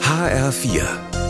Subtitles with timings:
[0.00, 0.82] HR4,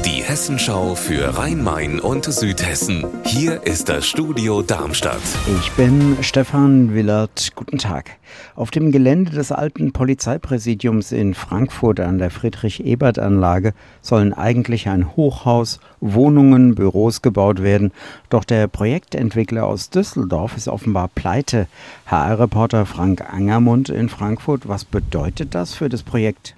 [0.04, 3.06] die Hessenschau für Rhein-Main und Südhessen.
[3.24, 5.22] Hier ist das Studio Darmstadt.
[5.58, 7.52] Ich bin Stefan Willert.
[7.54, 8.18] Guten Tag.
[8.56, 13.72] Auf dem Gelände des alten Polizeipräsidiums in Frankfurt an der Friedrich-Ebert-Anlage
[14.02, 17.90] sollen eigentlich ein Hochhaus, Wohnungen, Büros gebaut werden.
[18.28, 21.68] Doch der Projektentwickler aus Düsseldorf ist offenbar pleite.
[22.04, 24.68] HR-Reporter Frank Angermund in Frankfurt.
[24.68, 26.54] Was bedeutet das für das Projekt?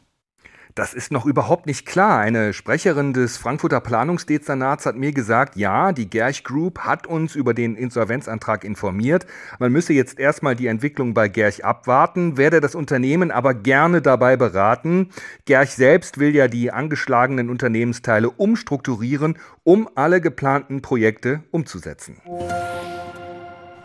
[0.77, 2.20] Das ist noch überhaupt nicht klar.
[2.20, 7.54] Eine Sprecherin des Frankfurter Planungsdezernats hat mir gesagt, ja, die Gerch Group hat uns über
[7.54, 9.25] den Insolvenzantrag informiert.
[9.58, 14.36] Man müsse jetzt erstmal die Entwicklung bei Gerch abwarten, werde das Unternehmen aber gerne dabei
[14.36, 15.08] beraten.
[15.46, 22.21] Gerch selbst will ja die angeschlagenen Unternehmensteile umstrukturieren, um alle geplanten Projekte umzusetzen.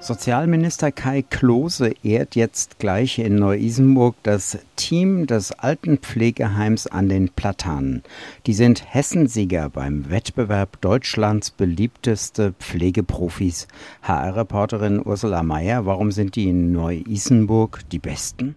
[0.01, 7.29] Sozialminister Kai Klose ehrt jetzt gleich in Neu-Isenburg das Team des alten Pflegeheims an den
[7.29, 8.01] Platanen.
[8.47, 13.67] Die sind Hessensieger beim Wettbewerb Deutschlands beliebteste Pflegeprofis.
[14.01, 18.55] HR-Reporterin Ursula Mayer, warum sind die in Neu-Isenburg die Besten?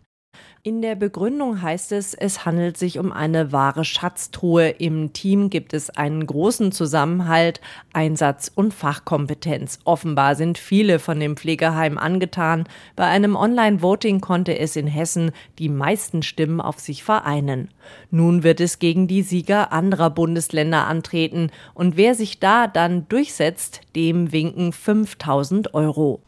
[0.66, 4.70] In der Begründung heißt es, es handelt sich um eine wahre Schatztruhe.
[4.70, 7.60] Im Team gibt es einen großen Zusammenhalt,
[7.92, 9.78] Einsatz und Fachkompetenz.
[9.84, 12.64] Offenbar sind viele von dem Pflegeheim angetan.
[12.96, 17.68] Bei einem Online-Voting konnte es in Hessen die meisten Stimmen auf sich vereinen.
[18.10, 21.50] Nun wird es gegen die Sieger anderer Bundesländer antreten.
[21.74, 26.22] Und wer sich da dann durchsetzt, dem winken 5000 Euro.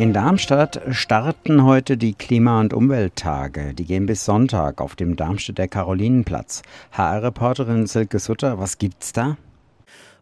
[0.00, 3.74] In Darmstadt starten heute die Klima- und Umwelttage.
[3.74, 6.62] Die gehen bis Sonntag auf dem Darmstädter Karolinenplatz.
[6.92, 9.36] HR-Reporterin Silke Sutter, was gibt's da?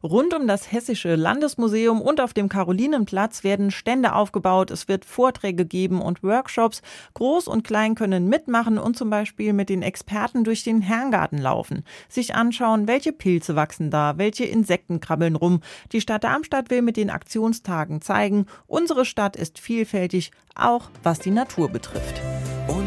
[0.02, 4.70] Rund um das Hessische Landesmuseum und auf dem Karolinenplatz werden Stände aufgebaut.
[4.70, 6.82] Es wird Vorträge geben und Workshops.
[7.14, 11.84] Groß und Klein können mitmachen und zum Beispiel mit den Experten durch den Herrengarten laufen.
[12.08, 15.60] Sich anschauen, welche Pilze wachsen da, welche Insekten krabbeln rum.
[15.92, 21.30] Die Stadt Darmstadt will mit den Aktionstagen zeigen, unsere Stadt ist vielfältig, auch was die
[21.30, 22.27] Natur betrifft.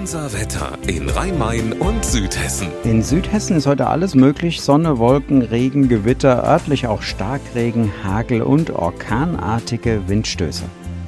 [0.02, 2.70] Unser Wetter in Rhein-Main und Südhessen.
[2.84, 4.60] In Südhessen ist heute alles möglich.
[4.60, 10.64] Sonne, Wolken, Regen, Gewitter, örtlich auch Starkregen, Hagel und orkanartige Windstöße.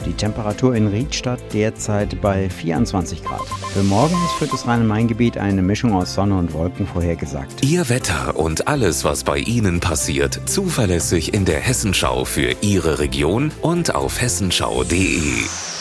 [0.05, 3.41] Die Temperatur in Riedstadt derzeit bei 24 Grad.
[3.73, 7.65] Für morgen ist für das Rhein-Main-Gebiet eine Mischung aus Sonne und Wolken vorhergesagt.
[7.65, 13.51] Ihr Wetter und alles, was bei Ihnen passiert, zuverlässig in der Hessenschau für Ihre Region
[13.63, 15.72] und auf hessenschau.de.